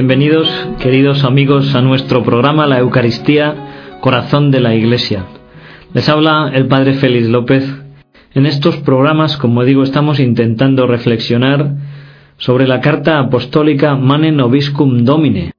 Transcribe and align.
Bienvenidos, 0.00 0.48
queridos 0.78 1.24
amigos, 1.24 1.74
a 1.74 1.82
nuestro 1.82 2.22
programa 2.22 2.68
La 2.68 2.78
Eucaristía, 2.78 3.96
Corazón 4.00 4.52
de 4.52 4.60
la 4.60 4.72
Iglesia. 4.76 5.24
Les 5.92 6.08
habla 6.08 6.52
el 6.54 6.68
Padre 6.68 6.94
Félix 6.94 7.26
López. 7.26 7.68
En 8.32 8.46
estos 8.46 8.76
programas, 8.76 9.36
como 9.36 9.64
digo, 9.64 9.82
estamos 9.82 10.20
intentando 10.20 10.86
reflexionar 10.86 11.74
sobre 12.36 12.68
la 12.68 12.80
carta 12.80 13.18
apostólica 13.18 13.96
Mane 13.96 14.30
Noviscum 14.30 15.04
Domine. 15.04 15.50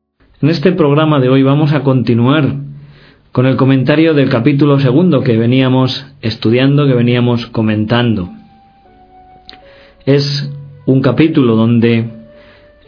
En 0.41 0.49
este 0.49 0.71
programa 0.71 1.19
de 1.19 1.27
hoy 1.27 1.43
vamos 1.43 1.73
a 1.73 1.81
continuar 1.81 2.55
con 3.33 3.45
el 3.45 3.57
comentario 3.57 4.13
del 4.13 4.29
capítulo 4.29 4.79
segundo 4.79 5.19
que 5.19 5.35
veníamos 5.35 6.07
estudiando, 6.21 6.87
que 6.87 6.93
veníamos 6.93 7.47
comentando. 7.47 8.29
Es 10.05 10.49
un 10.85 11.01
capítulo 11.01 11.57
donde 11.57 12.18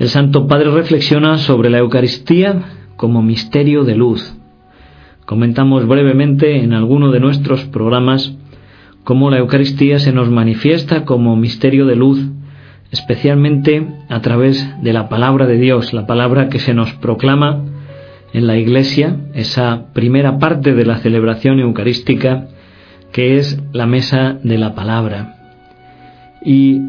el 0.02 0.10
Santo 0.10 0.48
Padre 0.48 0.72
reflexiona 0.72 1.38
sobre 1.38 1.70
la 1.70 1.78
Eucaristía 1.78 2.64
como 2.96 3.22
misterio 3.22 3.84
de 3.84 3.94
luz. 3.94 4.36
Comentamos 5.28 5.88
brevemente 5.88 6.64
en 6.64 6.74
alguno 6.74 7.12
de 7.12 7.20
nuestros 7.20 7.66
programas 7.66 8.36
cómo 9.04 9.30
la 9.30 9.38
Eucaristía 9.38 10.00
se 10.00 10.12
nos 10.12 10.32
manifiesta 10.32 11.06
como 11.06 11.36
misterio 11.36 11.86
de 11.86 11.98
luz, 11.98 12.20
especialmente 12.90 13.86
a 14.10 14.22
través 14.22 14.68
de 14.82 14.92
la 14.92 15.08
palabra 15.08 15.46
de 15.46 15.60
Dios, 15.60 15.94
la 15.94 16.08
palabra 16.08 16.50
que 16.50 16.58
se 16.58 16.74
nos 16.74 16.94
proclama 16.94 17.64
en 18.34 18.48
la 18.48 18.58
Iglesia, 18.58 19.18
esa 19.36 19.94
primera 19.94 20.40
parte 20.40 20.74
de 20.74 20.84
la 20.84 20.98
celebración 20.98 21.60
eucarística 21.60 22.48
que 23.12 23.38
es 23.38 23.62
la 23.72 23.86
mesa 23.86 24.40
de 24.42 24.58
la 24.58 24.74
palabra. 24.74 25.36
Y 26.44 26.82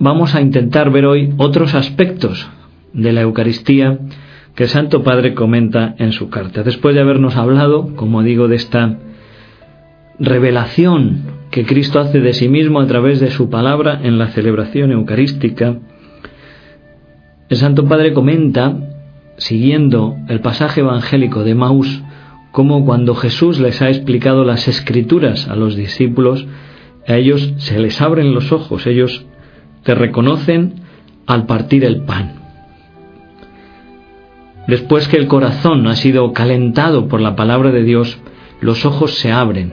vamos 0.00 0.34
a 0.34 0.40
intentar 0.40 0.90
ver 0.90 1.06
hoy 1.06 1.32
otros 1.36 1.74
aspectos 1.74 2.48
de 2.92 3.12
la 3.12 3.20
Eucaristía 3.20 3.98
que 4.56 4.64
el 4.64 4.68
Santo 4.68 5.04
Padre 5.04 5.34
comenta 5.34 5.94
en 5.98 6.12
su 6.12 6.30
carta. 6.30 6.64
Después 6.64 6.94
de 6.94 7.02
habernos 7.02 7.36
hablado, 7.36 7.94
como 7.94 8.22
digo, 8.22 8.48
de 8.48 8.56
esta 8.56 8.98
revelación 10.18 11.38
que 11.50 11.64
Cristo 11.64 12.00
hace 12.00 12.20
de 12.20 12.32
sí 12.32 12.48
mismo 12.48 12.80
a 12.80 12.86
través 12.86 13.20
de 13.20 13.30
su 13.30 13.50
palabra 13.50 14.00
en 14.02 14.18
la 14.18 14.28
celebración 14.28 14.90
eucarística, 14.90 15.78
el 17.48 17.56
Santo 17.56 17.86
Padre 17.86 18.12
comenta, 18.12 18.76
siguiendo 19.36 20.16
el 20.28 20.40
pasaje 20.40 20.80
evangélico 20.80 21.44
de 21.44 21.54
Maús, 21.54 22.02
como 22.52 22.84
cuando 22.84 23.14
Jesús 23.14 23.60
les 23.60 23.82
ha 23.82 23.88
explicado 23.88 24.44
las 24.44 24.66
escrituras 24.66 25.48
a 25.48 25.56
los 25.56 25.76
discípulos, 25.76 26.46
a 27.06 27.16
ellos 27.16 27.54
se 27.58 27.78
les 27.78 28.00
abren 28.00 28.34
los 28.34 28.50
ojos, 28.52 28.86
ellos 28.86 29.26
te 29.82 29.94
reconocen 29.94 30.74
al 31.26 31.46
partir 31.46 31.84
el 31.84 32.02
pan. 32.02 32.34
Después 34.66 35.08
que 35.08 35.16
el 35.16 35.26
corazón 35.26 35.86
ha 35.86 35.96
sido 35.96 36.32
calentado 36.32 37.08
por 37.08 37.20
la 37.20 37.34
palabra 37.34 37.72
de 37.72 37.82
Dios, 37.82 38.18
los 38.60 38.84
ojos 38.84 39.14
se 39.14 39.32
abren, 39.32 39.72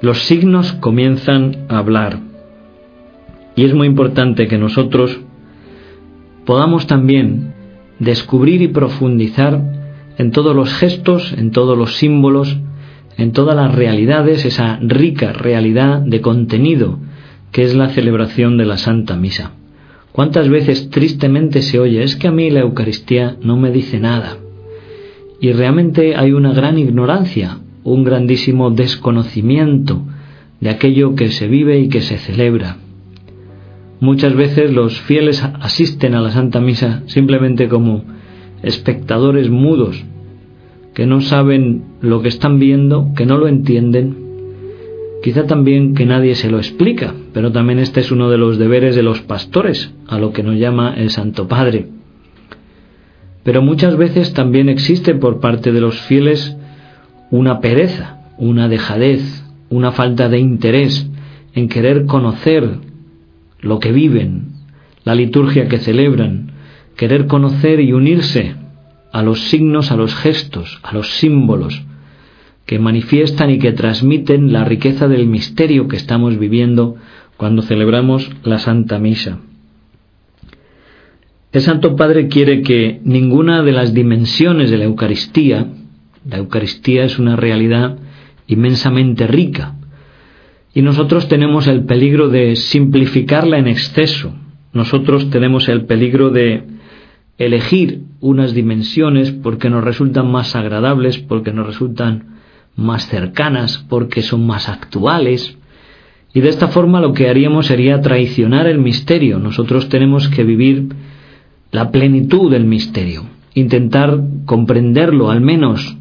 los 0.00 0.24
signos 0.24 0.72
comienzan 0.74 1.66
a 1.68 1.78
hablar. 1.78 2.18
Y 3.56 3.64
es 3.64 3.72
muy 3.72 3.86
importante 3.86 4.48
que 4.48 4.58
nosotros 4.58 5.20
podamos 6.44 6.86
también 6.86 7.54
descubrir 7.98 8.62
y 8.62 8.68
profundizar 8.68 9.62
en 10.18 10.32
todos 10.32 10.54
los 10.54 10.74
gestos, 10.74 11.32
en 11.32 11.52
todos 11.52 11.78
los 11.78 11.94
símbolos, 11.96 12.58
en 13.16 13.32
todas 13.32 13.54
las 13.54 13.74
realidades, 13.74 14.44
esa 14.44 14.78
rica 14.82 15.32
realidad 15.32 16.00
de 16.00 16.20
contenido 16.20 16.98
que 17.54 17.62
es 17.62 17.76
la 17.76 17.88
celebración 17.90 18.56
de 18.56 18.64
la 18.64 18.78
Santa 18.78 19.16
Misa. 19.16 19.52
¿Cuántas 20.10 20.48
veces 20.48 20.90
tristemente 20.90 21.62
se 21.62 21.78
oye, 21.78 22.02
es 22.02 22.16
que 22.16 22.26
a 22.26 22.32
mí 22.32 22.50
la 22.50 22.62
Eucaristía 22.62 23.36
no 23.42 23.56
me 23.56 23.70
dice 23.70 24.00
nada? 24.00 24.38
Y 25.40 25.52
realmente 25.52 26.16
hay 26.16 26.32
una 26.32 26.52
gran 26.52 26.78
ignorancia, 26.78 27.58
un 27.84 28.02
grandísimo 28.02 28.72
desconocimiento 28.72 30.02
de 30.58 30.70
aquello 30.70 31.14
que 31.14 31.28
se 31.28 31.46
vive 31.46 31.78
y 31.78 31.88
que 31.88 32.00
se 32.00 32.18
celebra. 32.18 32.78
Muchas 34.00 34.34
veces 34.34 34.72
los 34.72 35.00
fieles 35.00 35.40
asisten 35.60 36.16
a 36.16 36.20
la 36.20 36.32
Santa 36.32 36.60
Misa 36.60 37.04
simplemente 37.06 37.68
como 37.68 38.02
espectadores 38.64 39.48
mudos, 39.48 40.04
que 40.92 41.06
no 41.06 41.20
saben 41.20 41.84
lo 42.00 42.20
que 42.20 42.28
están 42.28 42.58
viendo, 42.58 43.12
que 43.14 43.26
no 43.26 43.38
lo 43.38 43.46
entienden 43.46 44.23
Quizá 45.24 45.46
también 45.46 45.94
que 45.94 46.04
nadie 46.04 46.34
se 46.34 46.50
lo 46.50 46.58
explica, 46.58 47.14
pero 47.32 47.50
también 47.50 47.78
este 47.78 48.00
es 48.00 48.12
uno 48.12 48.28
de 48.28 48.36
los 48.36 48.58
deberes 48.58 48.94
de 48.94 49.02
los 49.02 49.22
pastores, 49.22 49.90
a 50.06 50.18
lo 50.18 50.34
que 50.34 50.42
nos 50.42 50.56
llama 50.56 50.92
el 50.98 51.08
Santo 51.08 51.48
Padre. 51.48 51.86
Pero 53.42 53.62
muchas 53.62 53.96
veces 53.96 54.34
también 54.34 54.68
existe 54.68 55.14
por 55.14 55.40
parte 55.40 55.72
de 55.72 55.80
los 55.80 55.98
fieles 56.02 56.58
una 57.30 57.60
pereza, 57.60 58.18
una 58.36 58.68
dejadez, 58.68 59.46
una 59.70 59.92
falta 59.92 60.28
de 60.28 60.40
interés 60.40 61.08
en 61.54 61.70
querer 61.70 62.04
conocer 62.04 62.80
lo 63.60 63.78
que 63.78 63.92
viven, 63.92 64.48
la 65.04 65.14
liturgia 65.14 65.68
que 65.68 65.78
celebran, 65.78 66.50
querer 66.96 67.28
conocer 67.28 67.80
y 67.80 67.94
unirse 67.94 68.56
a 69.10 69.22
los 69.22 69.40
signos, 69.40 69.90
a 69.90 69.96
los 69.96 70.14
gestos, 70.14 70.80
a 70.82 70.92
los 70.92 71.08
símbolos, 71.12 71.82
que 72.66 72.78
manifiestan 72.78 73.50
y 73.50 73.58
que 73.58 73.72
transmiten 73.72 74.52
la 74.52 74.64
riqueza 74.64 75.08
del 75.08 75.26
misterio 75.26 75.88
que 75.88 75.96
estamos 75.96 76.38
viviendo 76.38 76.96
cuando 77.36 77.62
celebramos 77.62 78.30
la 78.42 78.58
Santa 78.58 78.98
Misa. 78.98 79.38
El 81.52 81.60
Santo 81.60 81.94
Padre 81.94 82.28
quiere 82.28 82.62
que 82.62 83.00
ninguna 83.04 83.62
de 83.62 83.72
las 83.72 83.94
dimensiones 83.94 84.70
de 84.70 84.78
la 84.78 84.84
Eucaristía, 84.84 85.68
la 86.28 86.38
Eucaristía 86.38 87.04
es 87.04 87.18
una 87.18 87.36
realidad 87.36 87.98
inmensamente 88.46 89.26
rica, 89.26 89.76
y 90.74 90.82
nosotros 90.82 91.28
tenemos 91.28 91.68
el 91.68 91.84
peligro 91.84 92.28
de 92.28 92.56
simplificarla 92.56 93.58
en 93.58 93.68
exceso, 93.68 94.34
nosotros 94.72 95.30
tenemos 95.30 95.68
el 95.68 95.84
peligro 95.84 96.30
de 96.30 96.64
elegir 97.38 98.00
unas 98.20 98.54
dimensiones 98.54 99.30
porque 99.30 99.70
nos 99.70 99.84
resultan 99.84 100.30
más 100.30 100.56
agradables, 100.56 101.18
porque 101.18 101.52
nos 101.52 101.66
resultan 101.66 102.33
más 102.76 103.06
cercanas, 103.08 103.84
porque 103.88 104.22
son 104.22 104.46
más 104.46 104.68
actuales. 104.68 105.56
Y 106.32 106.40
de 106.40 106.48
esta 106.48 106.68
forma 106.68 107.00
lo 107.00 107.12
que 107.12 107.28
haríamos 107.28 107.66
sería 107.66 108.00
traicionar 108.00 108.66
el 108.66 108.78
misterio. 108.78 109.38
Nosotros 109.38 109.88
tenemos 109.88 110.28
que 110.28 110.44
vivir 110.44 110.88
la 111.70 111.90
plenitud 111.90 112.50
del 112.50 112.64
misterio, 112.64 113.24
intentar 113.54 114.20
comprenderlo 114.44 115.30
al 115.30 115.40
menos 115.40 115.96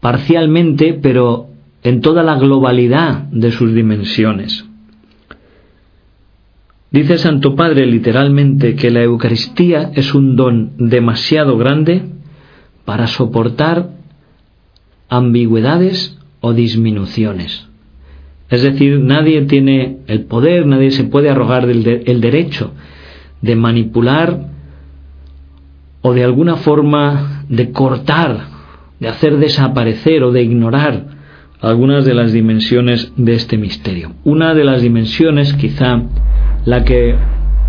parcialmente, 0.00 0.94
pero 0.94 1.48
en 1.82 2.00
toda 2.00 2.22
la 2.22 2.36
globalidad 2.36 3.24
de 3.30 3.50
sus 3.52 3.74
dimensiones. 3.74 4.64
Dice 6.90 7.18
Santo 7.18 7.54
Padre 7.54 7.86
literalmente 7.86 8.74
que 8.74 8.90
la 8.90 9.02
Eucaristía 9.02 9.90
es 9.94 10.14
un 10.14 10.36
don 10.36 10.72
demasiado 10.78 11.58
grande 11.58 12.02
para 12.84 13.06
soportar 13.06 13.97
ambigüedades 15.08 16.18
o 16.40 16.52
disminuciones. 16.52 17.66
Es 18.50 18.62
decir, 18.62 19.00
nadie 19.00 19.42
tiene 19.42 19.98
el 20.06 20.24
poder, 20.24 20.66
nadie 20.66 20.90
se 20.90 21.04
puede 21.04 21.28
arrogar 21.28 21.68
el 21.68 22.20
derecho 22.20 22.72
de 23.42 23.56
manipular 23.56 24.48
o 26.00 26.14
de 26.14 26.24
alguna 26.24 26.56
forma 26.56 27.44
de 27.48 27.70
cortar, 27.72 28.46
de 29.00 29.08
hacer 29.08 29.38
desaparecer 29.38 30.22
o 30.22 30.32
de 30.32 30.42
ignorar 30.42 31.18
algunas 31.60 32.04
de 32.04 32.14
las 32.14 32.32
dimensiones 32.32 33.12
de 33.16 33.34
este 33.34 33.58
misterio. 33.58 34.12
Una 34.24 34.54
de 34.54 34.64
las 34.64 34.80
dimensiones, 34.80 35.52
quizá 35.54 36.02
la 36.64 36.84
que 36.84 37.16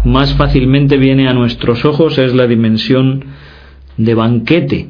más 0.06 0.34
fácilmente 0.36 0.98
viene 0.98 1.28
a 1.28 1.34
nuestros 1.34 1.84
ojos, 1.86 2.18
es 2.18 2.34
la 2.34 2.48
dimensión 2.48 3.26
de 3.98 4.16
banquete 4.16 4.90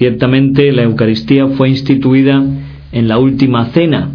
Ciertamente 0.00 0.72
la 0.72 0.84
Eucaristía 0.84 1.46
fue 1.48 1.68
instituida 1.68 2.42
en 2.90 3.06
la 3.06 3.18
última 3.18 3.66
cena, 3.66 4.08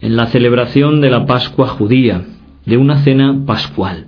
en 0.00 0.14
la 0.14 0.28
celebración 0.28 1.00
de 1.00 1.10
la 1.10 1.26
Pascua 1.26 1.66
judía, 1.66 2.22
de 2.64 2.76
una 2.76 2.98
cena 2.98 3.42
pascual. 3.44 4.06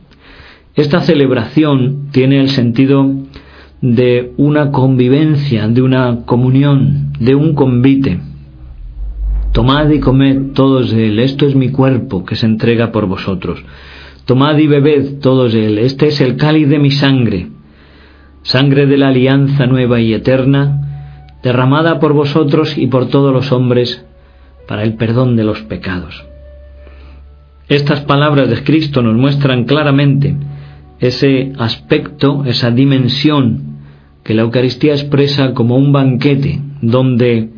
Esta 0.76 1.00
celebración 1.00 2.11
tiene 2.12 2.38
el 2.38 2.50
sentido 2.50 3.12
de 3.81 4.34
una 4.37 4.70
convivencia, 4.70 5.67
de 5.67 5.82
una 5.82 6.20
comunión, 6.26 7.12
de 7.19 7.34
un 7.34 7.55
convite. 7.55 8.20
Tomad 9.50 9.90
y 9.90 9.99
comed 9.99 10.52
todos 10.55 10.93
de 10.93 11.08
él, 11.08 11.19
esto 11.19 11.44
es 11.44 11.56
mi 11.56 11.70
cuerpo 11.70 12.25
que 12.25 12.37
se 12.37 12.46
entrega 12.46 12.93
por 12.93 13.06
vosotros. 13.06 13.64
Tomad 14.26 14.58
y 14.58 14.69
bebed 14.69 15.19
todos 15.19 15.55
de 15.55 15.67
él, 15.67 15.78
este 15.81 16.06
es 16.06 16.20
el 16.20 16.37
cáliz 16.37 16.69
de 16.69 16.78
mi 16.78 16.93
sangre, 16.93 17.49
sangre 18.43 18.87
de 18.87 18.96
la 18.96 19.08
alianza 19.08 19.67
nueva 19.67 20.00
y 20.00 20.14
eterna, 20.14 20.84
derramada 21.47 22.01
por 22.01 22.13
vosotros 22.13 22.77
y 22.77 22.89
por 22.89 23.07
todos 23.07 23.33
los 23.33 23.53
hombres 23.53 24.05
para 24.67 24.83
el 24.83 24.95
perdón 24.95 25.37
de 25.37 25.45
los 25.45 25.63
pecados. 25.63 26.27
Estas 27.69 28.01
palabras 28.01 28.51
de 28.51 28.65
Cristo 28.65 29.01
nos 29.01 29.15
muestran 29.15 29.63
claramente 29.63 30.35
ese 30.99 31.53
aspecto, 31.57 32.43
esa 32.47 32.73
dimensión 32.73 33.77
que 34.25 34.35
la 34.35 34.43
Eucaristía 34.43 34.95
expresa 34.95 35.55
como 35.55 35.77
un 35.77 35.93
banquete 35.93 36.59
donde 36.83 37.51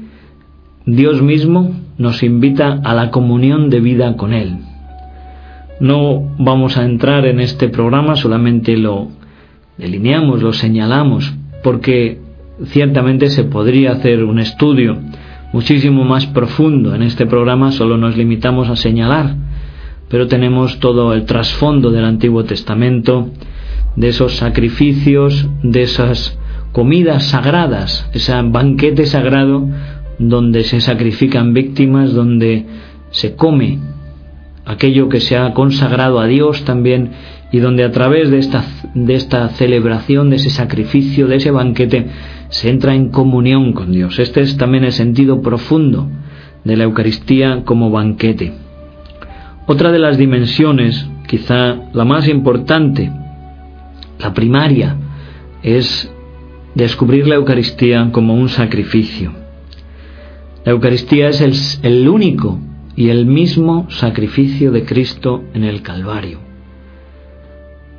Dios 0.84 1.22
mismo 1.22 1.74
nos 1.96 2.22
invita 2.22 2.82
a 2.84 2.92
la 2.92 3.10
comunión 3.10 3.70
de 3.70 3.80
vida 3.80 4.18
con 4.18 4.34
Él. 4.34 4.58
No 5.80 6.36
vamos 6.38 6.76
a 6.76 6.84
entrar 6.84 7.24
en 7.24 7.40
este 7.40 7.70
programa, 7.70 8.16
solamente 8.16 8.76
lo 8.76 9.08
delineamos, 9.78 10.42
lo 10.42 10.52
señalamos, 10.52 11.32
porque 11.62 12.27
ciertamente 12.66 13.30
se 13.30 13.44
podría 13.44 13.92
hacer 13.92 14.24
un 14.24 14.38
estudio 14.38 14.98
muchísimo 15.52 16.04
más 16.04 16.26
profundo. 16.26 16.94
En 16.94 17.02
este 17.02 17.26
programa 17.26 17.72
solo 17.72 17.96
nos 17.96 18.16
limitamos 18.16 18.68
a 18.68 18.76
señalar, 18.76 19.34
pero 20.08 20.26
tenemos 20.26 20.80
todo 20.80 21.12
el 21.12 21.24
trasfondo 21.24 21.90
del 21.90 22.04
Antiguo 22.04 22.44
Testamento, 22.44 23.30
de 23.96 24.08
esos 24.08 24.36
sacrificios, 24.36 25.48
de 25.62 25.82
esas 25.82 26.38
comidas 26.72 27.24
sagradas, 27.24 28.08
ese 28.12 28.32
banquete 28.42 29.06
sagrado 29.06 29.68
donde 30.18 30.64
se 30.64 30.80
sacrifican 30.80 31.54
víctimas, 31.54 32.12
donde 32.12 32.66
se 33.10 33.34
come 33.34 33.78
aquello 34.64 35.08
que 35.08 35.20
se 35.20 35.36
ha 35.36 35.54
consagrado 35.54 36.20
a 36.20 36.26
Dios 36.26 36.64
también 36.64 37.12
y 37.50 37.58
donde 37.58 37.84
a 37.84 37.90
través 37.90 38.30
de 38.30 38.38
esta, 38.38 38.64
de 38.94 39.14
esta 39.14 39.48
celebración, 39.50 40.28
de 40.28 40.36
ese 40.36 40.50
sacrificio, 40.50 41.26
de 41.26 41.36
ese 41.36 41.50
banquete, 41.50 42.06
se 42.48 42.70
entra 42.70 42.94
en 42.94 43.10
comunión 43.10 43.72
con 43.72 43.92
Dios. 43.92 44.18
Este 44.18 44.40
es 44.40 44.56
también 44.56 44.84
el 44.84 44.92
sentido 44.92 45.42
profundo 45.42 46.08
de 46.64 46.76
la 46.76 46.84
Eucaristía 46.84 47.62
como 47.64 47.90
banquete. 47.90 48.52
Otra 49.66 49.92
de 49.92 49.98
las 49.98 50.16
dimensiones, 50.16 51.08
quizá 51.26 51.76
la 51.92 52.04
más 52.04 52.26
importante, 52.28 53.12
la 54.18 54.32
primaria, 54.32 54.96
es 55.62 56.10
descubrir 56.74 57.26
la 57.26 57.34
Eucaristía 57.34 58.10
como 58.12 58.34
un 58.34 58.48
sacrificio. 58.48 59.32
La 60.64 60.72
Eucaristía 60.72 61.28
es 61.28 61.40
el, 61.40 61.54
el 61.82 62.08
único 62.08 62.58
y 62.96 63.10
el 63.10 63.26
mismo 63.26 63.90
sacrificio 63.90 64.72
de 64.72 64.84
Cristo 64.84 65.44
en 65.54 65.64
el 65.64 65.82
Calvario. 65.82 66.40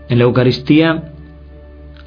En 0.09 0.17
la 0.17 0.23
Eucaristía 0.23 1.13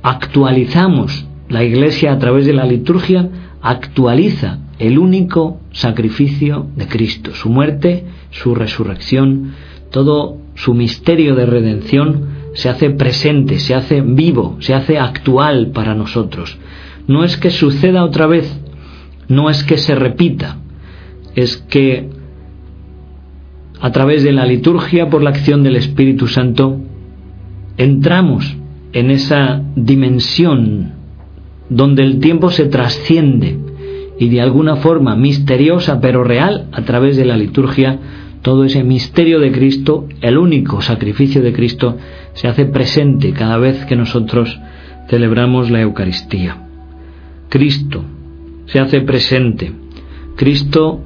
actualizamos 0.02 1.26
la 1.52 1.62
Iglesia 1.62 2.12
a 2.12 2.18
través 2.18 2.46
de 2.46 2.54
la 2.54 2.64
liturgia 2.64 3.28
actualiza 3.60 4.58
el 4.78 4.98
único 4.98 5.60
sacrificio 5.70 6.66
de 6.76 6.88
Cristo, 6.88 7.34
su 7.34 7.50
muerte, 7.50 8.06
su 8.30 8.54
resurrección, 8.54 9.52
todo 9.90 10.38
su 10.54 10.72
misterio 10.72 11.34
de 11.34 11.44
redención 11.44 12.42
se 12.54 12.70
hace 12.70 12.88
presente, 12.88 13.58
se 13.58 13.74
hace 13.74 14.00
vivo, 14.00 14.56
se 14.60 14.72
hace 14.72 14.98
actual 14.98 15.72
para 15.72 15.94
nosotros. 15.94 16.56
No 17.06 17.22
es 17.22 17.36
que 17.36 17.50
suceda 17.50 18.02
otra 18.02 18.26
vez, 18.26 18.58
no 19.28 19.50
es 19.50 19.62
que 19.62 19.76
se 19.76 19.94
repita, 19.94 20.56
es 21.34 21.58
que 21.58 22.08
a 23.78 23.92
través 23.92 24.22
de 24.22 24.32
la 24.32 24.46
liturgia, 24.46 25.10
por 25.10 25.22
la 25.22 25.30
acción 25.30 25.62
del 25.62 25.76
Espíritu 25.76 26.28
Santo, 26.28 26.78
entramos 27.76 28.56
en 28.94 29.10
esa 29.10 29.62
dimensión 29.76 31.01
donde 31.68 32.02
el 32.02 32.20
tiempo 32.20 32.50
se 32.50 32.66
trasciende 32.66 33.58
y 34.18 34.28
de 34.28 34.40
alguna 34.40 34.76
forma 34.76 35.16
misteriosa 35.16 36.00
pero 36.00 36.24
real 36.24 36.68
a 36.72 36.82
través 36.82 37.16
de 37.16 37.24
la 37.24 37.36
liturgia, 37.36 37.98
todo 38.42 38.64
ese 38.64 38.82
misterio 38.84 39.40
de 39.40 39.52
Cristo, 39.52 40.06
el 40.20 40.36
único 40.36 40.82
sacrificio 40.82 41.42
de 41.42 41.52
Cristo, 41.52 41.96
se 42.34 42.48
hace 42.48 42.66
presente 42.66 43.32
cada 43.32 43.56
vez 43.56 43.84
que 43.84 43.96
nosotros 43.96 44.60
celebramos 45.08 45.70
la 45.70 45.80
Eucaristía. 45.80 46.56
Cristo 47.48 48.04
se 48.66 48.80
hace 48.80 49.00
presente. 49.00 49.72
Cristo 50.36 51.02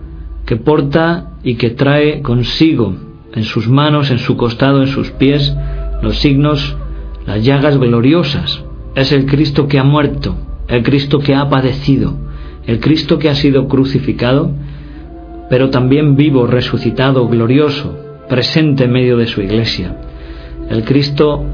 que 0.46 0.56
porta 0.56 1.32
y 1.42 1.56
que 1.56 1.70
trae 1.70 2.22
consigo 2.22 2.94
en 3.34 3.44
sus 3.44 3.68
manos, 3.68 4.10
en 4.10 4.18
su 4.18 4.36
costado, 4.36 4.80
en 4.80 4.88
sus 4.88 5.10
pies, 5.10 5.54
los 6.02 6.18
signos, 6.18 6.76
las 7.26 7.44
llagas 7.44 7.78
gloriosas. 7.78 8.65
Es 8.96 9.12
el 9.12 9.26
Cristo 9.26 9.68
que 9.68 9.78
ha 9.78 9.84
muerto, 9.84 10.34
el 10.68 10.82
Cristo 10.82 11.18
que 11.18 11.34
ha 11.34 11.50
padecido, 11.50 12.14
el 12.66 12.80
Cristo 12.80 13.18
que 13.18 13.28
ha 13.28 13.34
sido 13.34 13.68
crucificado, 13.68 14.50
pero 15.50 15.68
también 15.68 16.16
vivo, 16.16 16.46
resucitado, 16.46 17.28
glorioso, 17.28 17.94
presente 18.26 18.84
en 18.84 18.92
medio 18.92 19.18
de 19.18 19.26
su 19.26 19.42
iglesia, 19.42 19.98
el 20.70 20.82
Cristo 20.84 21.44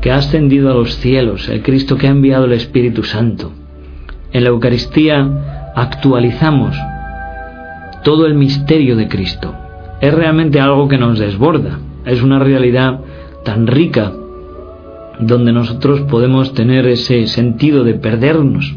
que 0.00 0.12
ha 0.12 0.18
ascendido 0.18 0.70
a 0.70 0.74
los 0.74 0.94
cielos, 0.94 1.48
el 1.48 1.62
Cristo 1.62 1.96
que 1.96 2.06
ha 2.06 2.10
enviado 2.10 2.44
el 2.44 2.52
Espíritu 2.52 3.02
Santo. 3.02 3.50
En 4.32 4.44
la 4.44 4.50
Eucaristía 4.50 5.72
actualizamos 5.74 6.76
todo 8.04 8.26
el 8.26 8.34
misterio 8.34 8.94
de 8.94 9.08
Cristo. 9.08 9.52
Es 10.00 10.14
realmente 10.14 10.60
algo 10.60 10.86
que 10.86 10.98
nos 10.98 11.18
desborda, 11.18 11.80
es 12.06 12.22
una 12.22 12.38
realidad 12.38 13.00
tan 13.44 13.66
rica 13.66 14.12
donde 15.26 15.52
nosotros 15.52 16.02
podemos 16.02 16.54
tener 16.54 16.86
ese 16.86 17.26
sentido 17.26 17.84
de 17.84 17.94
perdernos. 17.94 18.76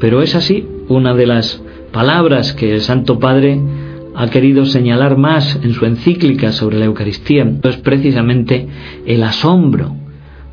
Pero 0.00 0.22
es 0.22 0.34
así 0.34 0.66
una 0.88 1.14
de 1.14 1.26
las 1.26 1.62
palabras 1.92 2.52
que 2.52 2.74
el 2.74 2.80
Santo 2.80 3.18
Padre 3.18 3.60
ha 4.14 4.28
querido 4.28 4.64
señalar 4.64 5.16
más 5.16 5.58
en 5.62 5.72
su 5.72 5.84
encíclica 5.86 6.52
sobre 6.52 6.78
la 6.78 6.86
Eucaristía. 6.86 7.50
Es 7.62 7.76
precisamente 7.78 8.66
el 9.06 9.22
asombro. 9.22 9.94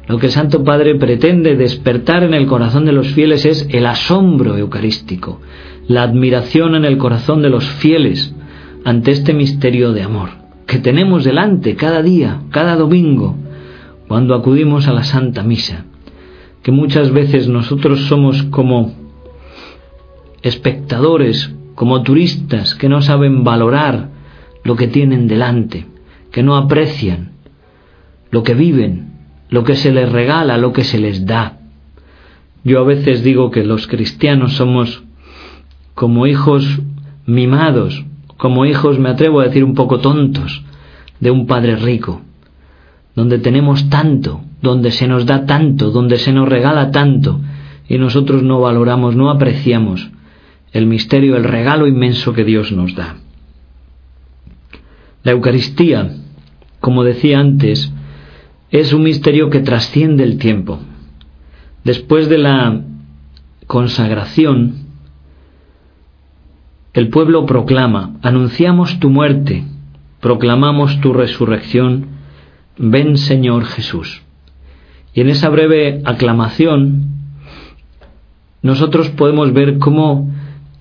Lo 0.08 0.18
que 0.18 0.28
el 0.28 0.32
Santo 0.32 0.64
Padre 0.64 0.96
pretende 0.96 1.56
despertar 1.56 2.24
en 2.24 2.34
el 2.34 2.46
corazón 2.46 2.86
de 2.86 2.92
los 2.92 3.08
fieles 3.10 3.46
es 3.46 3.68
el 3.72 3.86
asombro 3.86 4.58
eucarístico, 4.58 5.40
la 5.88 6.04
admiración 6.04 6.76
en 6.76 6.84
el 6.84 6.98
corazón 6.98 7.42
de 7.42 7.50
los 7.50 7.64
fieles 7.64 8.36
ante 8.84 9.12
este 9.12 9.34
misterio 9.34 9.94
de 9.94 10.04
amor 10.04 10.44
que 10.74 10.80
tenemos 10.80 11.24
delante 11.24 11.76
cada 11.76 12.02
día, 12.02 12.42
cada 12.50 12.76
domingo, 12.76 13.36
cuando 14.14 14.36
acudimos 14.36 14.88
a 14.88 14.94
la 14.94 15.04
Santa 15.04 15.42
Misa, 15.42 15.86
que 16.62 16.72
muchas 16.72 17.10
veces 17.10 17.48
nosotros 17.48 18.02
somos 18.02 18.44
como 18.44 18.94
espectadores, 20.44 21.52
como 21.74 22.04
turistas 22.04 22.76
que 22.76 22.90
no 22.90 23.02
saben 23.02 23.44
valorar 23.44 24.10
lo 24.64 24.76
que 24.76 24.88
tienen 24.88 25.28
delante, 25.28 25.88
que 26.32 26.44
no 26.44 26.58
aprecian 26.58 27.32
lo 28.30 28.44
que 28.44 28.54
viven, 28.54 29.14
lo 29.50 29.64
que 29.64 29.76
se 29.76 29.92
les 29.92 30.12
regala, 30.12 30.60
lo 30.60 30.74
que 30.74 30.84
se 30.84 31.00
les 31.00 31.26
da. 31.26 31.58
Yo 32.64 32.82
a 32.82 32.84
veces 32.84 33.24
digo 33.24 33.50
que 33.50 33.64
los 33.64 33.88
cristianos 33.88 34.54
somos 34.54 35.02
como 35.96 36.28
hijos 36.28 36.82
mimados, 37.26 38.06
como 38.38 38.68
hijos, 38.68 39.00
me 39.00 39.10
atrevo 39.10 39.40
a 39.40 39.46
decir, 39.46 39.64
un 39.64 39.74
poco 39.74 40.02
tontos 40.02 40.64
de 41.20 41.32
un 41.32 41.48
padre 41.48 41.78
rico 41.78 42.22
donde 43.16 43.40
tenemos 43.40 43.90
tanto, 43.90 44.42
donde 44.62 44.92
se 44.92 45.08
nos 45.08 45.26
da 45.26 45.46
tanto, 45.46 45.92
donde 45.92 46.18
se 46.18 46.34
nos 46.34 46.50
regala 46.50 46.92
tanto, 46.92 47.40
y 47.88 47.98
nosotros 47.98 48.44
no 48.44 48.62
valoramos, 48.62 49.16
no 49.16 49.30
apreciamos 49.30 50.10
el 50.72 50.88
misterio, 50.88 51.36
el 51.38 51.44
regalo 51.44 51.88
inmenso 51.88 52.34
que 52.34 52.44
Dios 52.44 52.72
nos 52.72 52.96
da. 52.96 53.18
La 55.24 55.32
Eucaristía, 55.32 56.18
como 56.80 57.04
decía 57.04 57.40
antes, 57.40 57.94
es 58.72 58.92
un 58.92 59.04
misterio 59.04 59.50
que 59.50 59.60
trasciende 59.60 60.24
el 60.24 60.38
tiempo. 60.38 60.80
Después 61.84 62.28
de 62.28 62.40
la 62.40 62.82
consagración, 63.68 64.88
el 66.94 67.10
pueblo 67.10 67.46
proclama, 67.46 68.16
anunciamos 68.22 69.00
tu 69.00 69.10
muerte, 69.10 69.64
proclamamos 70.20 71.00
tu 71.02 71.14
resurrección, 71.14 72.08
ven 72.78 73.18
Señor 73.18 73.66
Jesús. 73.66 74.22
Y 75.14 75.22
en 75.22 75.30
esa 75.30 75.50
breve 75.50 76.02
aclamación, 76.06 77.14
nosotros 78.62 79.10
podemos 79.10 79.54
ver 79.54 79.78
cómo 79.78 80.32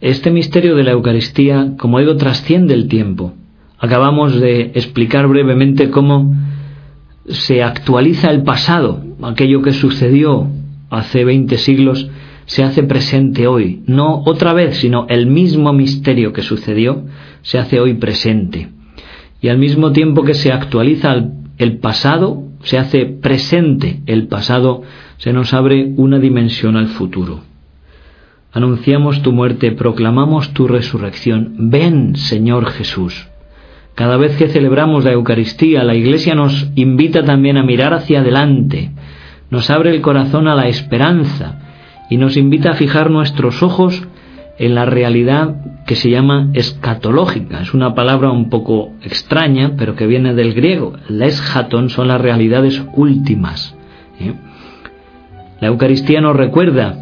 este 0.01 0.31
misterio 0.31 0.75
de 0.75 0.85
la 0.85 0.93
Eucaristía, 0.93 1.75
como 1.79 1.99
digo, 1.99 2.17
trasciende 2.17 2.75
el 2.75 2.89
tiempo. 2.89 3.35
Acabamos 3.79 4.41
de 4.41 4.73
explicar 4.75 5.27
brevemente 5.27 5.91
cómo 5.91 6.35
se 7.29 7.63
actualiza 7.63 8.31
el 8.31 8.43
pasado, 8.43 9.05
aquello 9.23 9.63
que 9.63 9.73
sucedió 9.73 10.49
hace 10.91 11.25
20 11.25 11.57
siglos, 11.59 12.09
se 12.47 12.63
hace 12.63 12.83
presente 12.83 13.47
hoy. 13.47 13.83
No 13.87 14.23
otra 14.27 14.53
vez, 14.53 14.79
sino 14.79 15.07
el 15.09 15.27
mismo 15.27 15.73
misterio 15.73 16.33
que 16.33 16.43
sucedió 16.43 17.05
se 17.43 17.59
hace 17.59 17.81
hoy 17.81 17.95
presente. 17.95 18.69
Y 19.41 19.49
al 19.49 19.59
mismo 19.59 19.93
tiempo 19.93 20.23
que 20.23 20.35
se 20.35 20.53
actualiza 20.53 21.13
el 21.13 21.42
pasado 21.79 22.43
se 22.63 22.79
hace 22.79 23.07
presente, 23.07 24.01
el 24.07 24.29
pasado 24.29 24.83
se 25.19 25.33
nos 25.33 25.55
abre 25.55 25.93
una 25.97 26.19
dimensión 26.19 26.77
al 26.77 26.89
futuro. 26.89 27.41
Anunciamos 28.53 29.23
tu 29.23 29.33
muerte, 29.33 29.73
proclamamos 29.73 30.53
tu 30.53 30.69
resurrección. 30.69 31.55
Ven, 31.59 32.17
Señor 32.17 32.71
Jesús. 32.71 33.29
Cada 33.95 34.17
vez 34.17 34.37
que 34.37 34.49
celebramos 34.49 35.05
la 35.05 35.13
Eucaristía, 35.13 35.85
la 35.85 35.95
Iglesia 35.95 36.35
nos 36.35 36.71
invita 36.75 37.25
también 37.25 37.57
a 37.57 37.63
mirar 37.63 37.95
hacia 37.95 38.21
adelante, 38.21 38.91
nos 39.51 39.71
abre 39.71 39.95
el 39.95 40.01
corazón 40.01 40.49
a 40.49 40.55
la 40.55 40.69
esperanza 40.69 41.61
y 42.09 42.17
nos 42.17 42.37
invita 42.37 42.71
a 42.71 42.75
fijar 42.75 43.11
nuestros 43.11 43.63
ojos 43.63 44.03
en 44.63 44.77
la 44.77 44.85
realidad 44.85 45.57
que 45.87 45.97
se 45.97 46.09
llama 46.09 46.51
escatológica. 46.53 47.63
Es 47.63 47.75
una 47.75 47.97
palabra 47.97 48.31
un 48.31 48.49
poco 48.49 48.93
extraña, 49.03 49.73
pero 49.77 49.97
que 49.97 50.07
viene 50.07 50.35
del 50.35 50.55
griego. 50.55 50.93
La 51.09 51.27
eschaton 51.27 51.91
son 51.91 52.07
las 52.07 52.21
realidades 52.21 52.81
últimas. 52.95 53.75
¿eh? 54.21 54.35
La 55.61 55.67
Eucaristía 55.67 56.21
nos 56.21 56.37
recuerda 56.37 56.97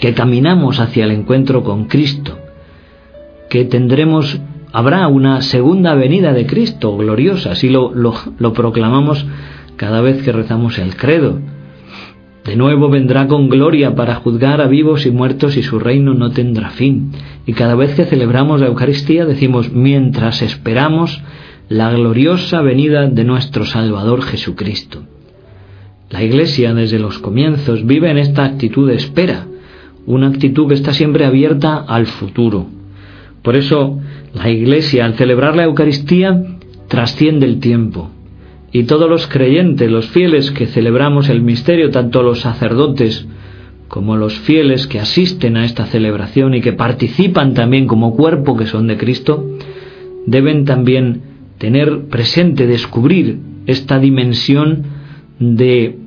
que 0.00 0.12
caminamos 0.12 0.80
hacia 0.80 1.04
el 1.04 1.12
encuentro 1.12 1.62
con 1.62 1.84
Cristo, 1.84 2.36
que 3.48 3.64
tendremos, 3.64 4.40
habrá 4.72 5.06
una 5.06 5.42
segunda 5.42 5.94
venida 5.94 6.32
de 6.32 6.46
Cristo 6.46 6.96
gloriosa, 6.96 7.52
así 7.52 7.68
lo, 7.68 7.94
lo, 7.94 8.12
lo 8.40 8.52
proclamamos 8.54 9.24
cada 9.76 10.00
vez 10.00 10.20
que 10.24 10.32
rezamos 10.32 10.80
el 10.80 10.96
credo. 10.96 11.38
De 12.44 12.56
nuevo 12.56 12.88
vendrá 12.88 13.26
con 13.26 13.48
gloria 13.48 13.94
para 13.94 14.16
juzgar 14.16 14.60
a 14.60 14.66
vivos 14.66 15.04
y 15.04 15.10
muertos 15.10 15.56
y 15.56 15.62
su 15.62 15.78
reino 15.78 16.14
no 16.14 16.30
tendrá 16.30 16.70
fin. 16.70 17.12
Y 17.46 17.52
cada 17.52 17.74
vez 17.74 17.94
que 17.94 18.06
celebramos 18.06 18.60
la 18.60 18.68
Eucaristía 18.68 19.26
decimos, 19.26 19.72
mientras 19.72 20.40
esperamos 20.40 21.22
la 21.68 21.92
gloriosa 21.92 22.62
venida 22.62 23.06
de 23.08 23.24
nuestro 23.24 23.64
Salvador 23.64 24.22
Jesucristo. 24.22 25.04
La 26.08 26.24
Iglesia 26.24 26.74
desde 26.74 26.98
los 26.98 27.18
comienzos 27.18 27.86
vive 27.86 28.10
en 28.10 28.18
esta 28.18 28.44
actitud 28.44 28.88
de 28.88 28.96
espera, 28.96 29.46
una 30.06 30.28
actitud 30.28 30.66
que 30.66 30.74
está 30.74 30.92
siempre 30.92 31.24
abierta 31.24 31.76
al 31.76 32.06
futuro. 32.06 32.66
Por 33.42 33.54
eso 33.54 34.00
la 34.34 34.48
Iglesia 34.50 35.04
al 35.04 35.14
celebrar 35.14 35.54
la 35.54 35.64
Eucaristía 35.64 36.42
trasciende 36.88 37.46
el 37.46 37.60
tiempo. 37.60 38.10
Y 38.72 38.84
todos 38.84 39.08
los 39.08 39.26
creyentes, 39.26 39.90
los 39.90 40.08
fieles 40.08 40.50
que 40.50 40.66
celebramos 40.66 41.28
el 41.28 41.42
misterio, 41.42 41.90
tanto 41.90 42.22
los 42.22 42.40
sacerdotes 42.40 43.26
como 43.88 44.16
los 44.16 44.38
fieles 44.38 44.86
que 44.86 45.00
asisten 45.00 45.56
a 45.56 45.64
esta 45.64 45.86
celebración 45.86 46.54
y 46.54 46.60
que 46.60 46.72
participan 46.72 47.54
también 47.54 47.86
como 47.86 48.14
cuerpo 48.14 48.56
que 48.56 48.66
son 48.66 48.86
de 48.86 48.96
Cristo, 48.96 49.44
deben 50.26 50.64
también 50.64 51.22
tener 51.58 52.06
presente, 52.08 52.66
descubrir 52.66 53.38
esta 53.66 53.98
dimensión 53.98 54.84
de 55.40 55.98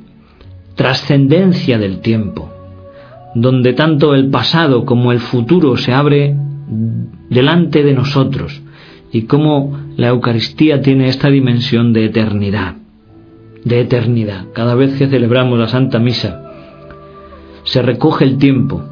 trascendencia 0.76 1.78
del 1.78 2.00
tiempo 2.00 2.54
donde 3.36 3.74
tanto 3.74 4.14
el 4.14 4.30
pasado 4.30 4.86
como 4.86 5.12
el 5.12 5.20
futuro 5.20 5.78
se 5.78 5.94
abre 5.94 6.36
delante 7.30 7.84
de 7.84 7.94
nosotros 7.94 8.62
y 9.12 9.24
cómo 9.24 9.78
la 9.96 10.08
Eucaristía 10.10 10.82
tiene 10.82 11.08
esta 11.08 11.30
dimensión 11.30 11.94
de 11.94 12.06
eternidad, 12.06 12.76
de 13.64 13.82
eternidad. 13.82 14.46
Cada 14.54 14.76
vez 14.76 14.98
que 14.98 15.08
celebramos 15.08 15.60
la 15.60 15.68
Santa 15.68 16.00
Misa, 16.00 16.42
se 17.64 17.82
recoge 17.82 18.26
el 18.26 18.38
tiempo 18.38 18.84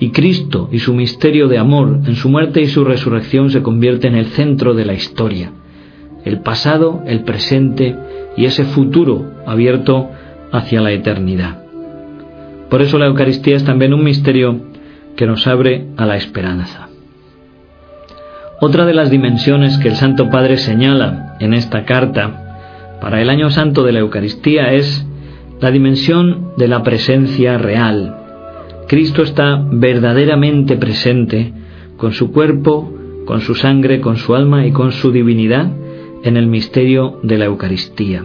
y 0.00 0.10
Cristo 0.10 0.68
y 0.72 0.80
su 0.80 0.94
misterio 0.94 1.48
de 1.48 1.58
amor 1.58 2.00
en 2.06 2.14
su 2.14 2.28
muerte 2.28 2.60
y 2.60 2.66
su 2.66 2.84
resurrección 2.84 3.50
se 3.50 3.62
convierte 3.62 4.08
en 4.08 4.16
el 4.16 4.26
centro 4.26 4.74
de 4.74 4.84
la 4.84 4.94
historia, 4.94 5.52
el 6.24 6.40
pasado, 6.40 7.02
el 7.06 7.22
presente 7.22 7.96
y 8.36 8.44
ese 8.44 8.64
futuro 8.64 9.32
abierto 9.46 10.10
hacia 10.52 10.80
la 10.80 10.92
eternidad. 10.92 11.62
Por 12.68 12.82
eso 12.82 12.98
la 12.98 13.06
Eucaristía 13.06 13.56
es 13.56 13.64
también 13.64 13.94
un 13.94 14.04
misterio 14.04 14.60
que 15.16 15.26
nos 15.26 15.46
abre 15.46 15.86
a 15.96 16.04
la 16.04 16.16
esperanza. 16.16 16.87
Otra 18.60 18.84
de 18.86 18.94
las 18.94 19.10
dimensiones 19.10 19.78
que 19.78 19.88
el 19.88 19.96
Santo 19.96 20.30
Padre 20.30 20.58
señala 20.58 21.36
en 21.40 21.54
esta 21.54 21.84
carta 21.84 22.98
para 23.00 23.22
el 23.22 23.30
año 23.30 23.50
santo 23.50 23.84
de 23.84 23.92
la 23.92 24.00
Eucaristía 24.00 24.72
es 24.72 25.06
la 25.60 25.70
dimensión 25.70 26.52
de 26.56 26.68
la 26.68 26.82
presencia 26.82 27.58
real. 27.58 28.16
Cristo 28.88 29.22
está 29.22 29.62
verdaderamente 29.70 30.76
presente 30.76 31.52
con 31.96 32.12
su 32.12 32.32
cuerpo, 32.32 32.92
con 33.26 33.40
su 33.40 33.54
sangre, 33.54 34.00
con 34.00 34.16
su 34.16 34.34
alma 34.34 34.66
y 34.66 34.72
con 34.72 34.92
su 34.92 35.12
divinidad 35.12 35.70
en 36.24 36.36
el 36.36 36.46
misterio 36.46 37.20
de 37.22 37.38
la 37.38 37.44
Eucaristía 37.44 38.24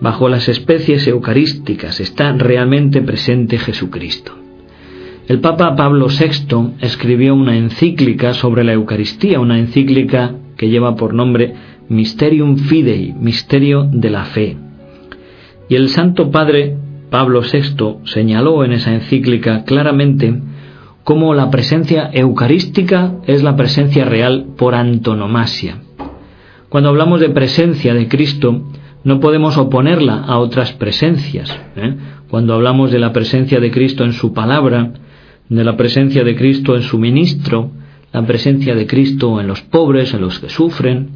bajo 0.00 0.28
las 0.28 0.48
especies 0.48 1.06
eucarísticas 1.06 2.00
está 2.00 2.32
realmente 2.32 3.00
presente 3.02 3.58
Jesucristo. 3.58 4.45
El 5.28 5.40
Papa 5.40 5.74
Pablo 5.74 6.06
VI 6.06 6.74
escribió 6.80 7.34
una 7.34 7.56
encíclica 7.56 8.32
sobre 8.32 8.62
la 8.62 8.74
Eucaristía, 8.74 9.40
una 9.40 9.58
encíclica 9.58 10.36
que 10.56 10.68
lleva 10.68 10.94
por 10.94 11.14
nombre 11.14 11.52
Mysterium 11.88 12.58
Fidei, 12.58 13.12
Misterio 13.12 13.88
de 13.90 14.10
la 14.10 14.24
Fe. 14.26 14.56
Y 15.68 15.74
el 15.74 15.88
Santo 15.88 16.30
Padre 16.30 16.76
Pablo 17.10 17.40
VI 17.40 18.04
señaló 18.04 18.64
en 18.64 18.72
esa 18.72 18.94
encíclica 18.94 19.64
claramente 19.64 20.42
cómo 21.02 21.34
la 21.34 21.50
presencia 21.50 22.08
eucarística 22.12 23.14
es 23.26 23.42
la 23.42 23.56
presencia 23.56 24.04
real 24.04 24.46
por 24.56 24.76
antonomasia. 24.76 25.78
Cuando 26.68 26.90
hablamos 26.90 27.18
de 27.18 27.30
presencia 27.30 27.94
de 27.94 28.06
Cristo, 28.06 28.62
no 29.02 29.18
podemos 29.18 29.58
oponerla 29.58 30.18
a 30.18 30.38
otras 30.38 30.72
presencias. 30.72 31.50
¿eh? 31.74 31.96
Cuando 32.28 32.54
hablamos 32.54 32.92
de 32.92 33.00
la 33.00 33.12
presencia 33.12 33.58
de 33.58 33.72
Cristo 33.72 34.04
en 34.04 34.12
su 34.12 34.32
palabra, 34.32 34.92
de 35.48 35.64
la 35.64 35.76
presencia 35.76 36.24
de 36.24 36.36
Cristo 36.36 36.76
en 36.76 36.82
su 36.82 36.98
ministro, 36.98 37.70
la 38.12 38.26
presencia 38.26 38.74
de 38.74 38.86
Cristo 38.86 39.40
en 39.40 39.46
los 39.46 39.62
pobres, 39.62 40.14
en 40.14 40.20
los 40.20 40.38
que 40.38 40.48
sufren, 40.48 41.10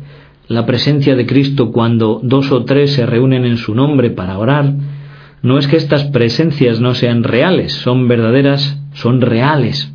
la 0.48 0.66
presencia 0.66 1.14
de 1.14 1.26
Cristo 1.26 1.70
cuando 1.70 2.20
dos 2.22 2.50
o 2.52 2.64
tres 2.64 2.92
se 2.92 3.06
reúnen 3.06 3.44
en 3.44 3.56
su 3.56 3.74
nombre 3.74 4.10
para 4.10 4.38
orar, 4.38 4.72
no 5.42 5.58
es 5.58 5.66
que 5.66 5.76
estas 5.76 6.04
presencias 6.04 6.80
no 6.80 6.94
sean 6.94 7.22
reales, 7.22 7.72
son 7.72 8.08
verdaderas, 8.08 8.78
son 8.92 9.20
reales. 9.20 9.92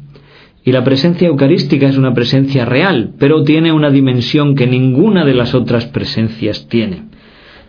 Y 0.63 0.71
la 0.71 0.83
presencia 0.83 1.27
eucarística 1.27 1.87
es 1.87 1.97
una 1.97 2.13
presencia 2.13 2.65
real, 2.65 3.13
pero 3.19 3.43
tiene 3.43 3.71
una 3.71 3.91
dimensión 3.91 4.55
que 4.55 4.65
ninguna 4.65 5.23
de 5.23 5.35
las 5.35 5.53
otras 5.53 5.85
presencias 5.85 6.67
tiene 6.67 7.03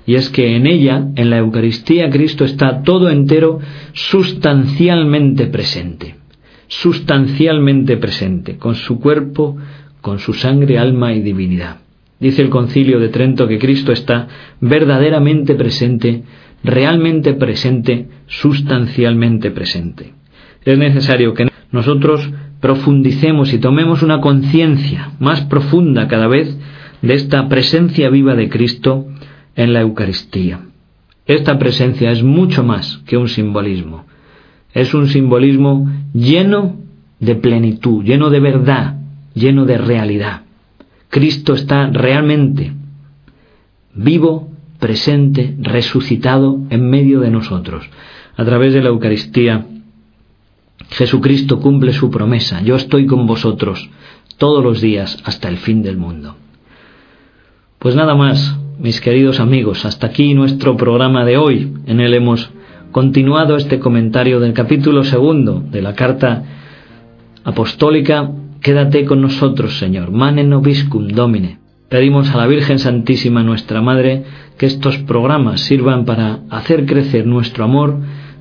y 0.07 0.15
es 0.15 0.31
que 0.31 0.55
en 0.55 0.67
ella, 0.67 1.09
en 1.17 1.31
la 1.31 1.39
Eucaristía, 1.39 2.09
Cristo 2.11 2.45
está 2.45 2.83
todo 2.83 3.11
entero 3.11 3.59
sustancialmente 3.93 5.47
presente, 5.47 6.15
sustancialmente 6.69 7.97
presente, 7.97 8.57
con 8.57 8.75
su 8.75 8.99
cuerpo, 9.01 9.57
con 10.01 10.19
su 10.19 10.35
sangre, 10.35 10.79
alma 10.79 11.15
y 11.15 11.21
divinidad. 11.21 11.79
Dice 12.19 12.43
el 12.43 12.49
concilio 12.49 12.99
de 12.99 13.09
Trento 13.09 13.47
que 13.47 13.59
Cristo 13.59 13.93
está 13.93 14.29
verdaderamente 14.61 15.55
presente, 15.55 16.23
realmente 16.65 17.35
presente, 17.35 18.09
sustancialmente 18.27 19.51
presente. 19.51 20.15
Es 20.65 20.79
necesario 20.79 21.35
que 21.35 21.49
nosotros 21.71 22.29
profundicemos 22.61 23.53
y 23.53 23.59
tomemos 23.59 24.03
una 24.03 24.21
conciencia 24.21 25.13
más 25.21 25.43
profunda 25.43 26.09
cada 26.09 26.27
vez 26.27 26.59
de 27.03 27.15
esta 27.15 27.49
presencia 27.49 28.09
viva 28.09 28.35
de 28.35 28.49
Cristo 28.49 29.07
en 29.55 29.73
la 29.73 29.83
Eucaristía. 29.83 30.61
Esta 31.27 31.59
presencia 31.59 32.11
es 32.11 32.23
mucho 32.23 32.63
más 32.63 32.99
que 33.07 33.17
un 33.17 33.29
simbolismo. 33.29 34.07
Es 34.77 34.93
un 34.93 35.09
simbolismo 35.09 35.91
lleno 36.13 36.77
de 37.19 37.35
plenitud, 37.35 38.05
lleno 38.05 38.29
de 38.29 38.41
verdad, 38.41 38.97
lleno 39.33 39.65
de 39.65 39.79
realidad. 39.79 40.43
Cristo 41.09 41.55
está 41.55 41.87
realmente 41.87 42.75
vivo, 43.95 44.51
presente, 44.79 45.57
resucitado 45.59 46.61
en 46.69 46.91
medio 46.91 47.21
de 47.21 47.31
nosotros. 47.31 47.89
A 48.37 48.45
través 48.45 48.75
de 48.75 48.83
la 48.83 48.91
Eucaristía, 48.91 49.65
Jesucristo 50.91 51.59
cumple 51.59 51.95
su 51.95 52.11
promesa. 52.11 52.61
Yo 52.61 52.77
estoy 52.77 53.07
con 53.07 53.27
vosotros 53.27 53.89
todos 54.37 54.63
los 54.63 54.83
días 54.83 55.23
hasta 55.25 55.49
el 55.49 55.57
fin 55.57 55.81
del 55.81 55.97
mundo. 55.97 56.37
Pues 57.79 57.97
nada 57.97 58.15
más, 58.15 58.59
mis 58.79 59.01
queridos 59.01 59.41
amigos, 59.41 59.87
hasta 59.87 60.09
aquí 60.09 60.35
nuestro 60.35 60.77
programa 60.77 61.25
de 61.25 61.39
hoy. 61.39 61.73
En 61.87 62.01
él 62.01 62.13
hemos 62.13 62.51
continuado 62.91 63.57
este 63.57 63.79
comentario 63.79 64.41
del 64.41 64.53
capítulo 64.53 65.05
segundo 65.05 65.63
de 65.71 65.83
la 65.83 65.95
carta 65.95 66.43
apostólica. 67.45 68.31
Quédate 68.61 69.05
con 69.05 69.21
nosotros, 69.21 69.79
Señor. 69.79 70.11
Mane 70.11 70.45
nobiscum 70.45 71.09
domine. 71.09 71.59
Pedimos 71.89 72.31
a 72.31 72.39
la 72.39 72.47
Virgen 72.47 72.81
Santísima, 72.81 73.45
nuestra 73.45 73.81
Madre, 73.81 74.25
que 74.59 74.67
estos 74.67 74.99
programas 74.99 75.61
sirvan 75.61 76.05
para 76.05 76.41
hacer 76.51 76.85
crecer 76.85 77.27
nuestro 77.27 77.65
amor, 77.65 77.99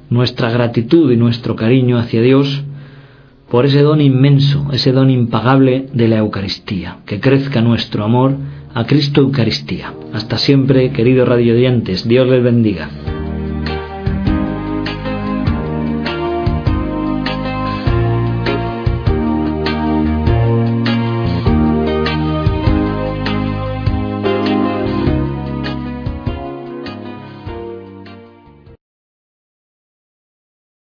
nuestra 0.09 0.49
gratitud 0.49 1.11
y 1.11 1.17
nuestro 1.17 1.55
cariño 1.55 1.99
hacia 1.99 2.21
Dios 2.21 2.63
por 3.49 3.65
ese 3.65 3.83
don 3.83 4.01
inmenso, 4.01 4.67
ese 4.73 4.91
don 4.91 5.11
impagable 5.11 5.87
de 5.93 6.07
la 6.07 6.17
Eucaristía. 6.17 6.97
Que 7.05 7.19
crezca 7.19 7.61
nuestro 7.61 8.03
amor 8.03 8.35
a 8.73 8.85
Cristo 8.85 9.21
Eucaristía. 9.21 9.93
Hasta 10.11 10.37
siempre, 10.37 10.91
queridos 10.91 11.27
radiodientes, 11.27 12.07
Dios 12.07 12.27
les 12.27 12.43
bendiga. 12.43 13.14